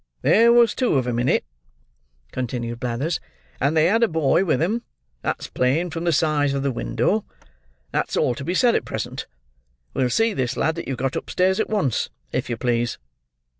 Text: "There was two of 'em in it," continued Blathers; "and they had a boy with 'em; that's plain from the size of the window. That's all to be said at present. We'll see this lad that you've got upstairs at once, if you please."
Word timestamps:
"There 0.23 0.51
was 0.51 0.73
two 0.73 0.95
of 0.97 1.05
'em 1.07 1.19
in 1.19 1.29
it," 1.29 1.45
continued 2.31 2.79
Blathers; 2.79 3.19
"and 3.59 3.77
they 3.77 3.85
had 3.85 4.01
a 4.01 4.07
boy 4.07 4.43
with 4.43 4.59
'em; 4.59 4.81
that's 5.21 5.45
plain 5.47 5.91
from 5.91 6.05
the 6.05 6.11
size 6.11 6.55
of 6.55 6.63
the 6.63 6.71
window. 6.71 7.23
That's 7.91 8.17
all 8.17 8.33
to 8.33 8.43
be 8.43 8.55
said 8.55 8.73
at 8.73 8.83
present. 8.83 9.27
We'll 9.93 10.09
see 10.09 10.33
this 10.33 10.57
lad 10.57 10.73
that 10.73 10.87
you've 10.87 10.97
got 10.97 11.15
upstairs 11.15 11.59
at 11.59 11.69
once, 11.69 12.09
if 12.31 12.49
you 12.49 12.57
please." 12.57 12.97